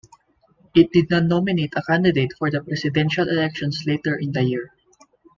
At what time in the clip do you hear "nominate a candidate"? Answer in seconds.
1.25-2.31